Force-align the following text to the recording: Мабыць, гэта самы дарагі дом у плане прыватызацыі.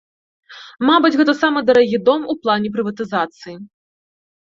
Мабыць, 0.89 1.11
гэта 1.19 1.35
самы 1.43 1.59
дарагі 1.69 1.97
дом 2.09 2.27
у 2.35 2.39
плане 2.43 2.67
прыватызацыі. 2.79 3.55